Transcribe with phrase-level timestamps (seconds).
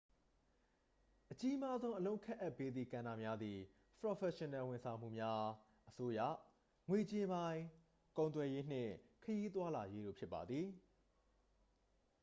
[1.31, 3.59] အကြီးမားဆုံး အလုပ်ခန့်အပ်ပေးသည့်ကဏ္ဍများသည်
[3.99, 5.43] ပရော်ဖက်ရှင်နယ်ဝန်ဆောင်မှုများ
[5.89, 6.19] အစိုးရ
[6.89, 7.61] ငွေကြေးပိုင်း
[8.17, 8.93] ကုန်သွယ်ရေး နှင့်
[9.23, 10.67] ခရီးသွားလာရေးတို့ ဖြစ်ပါသည်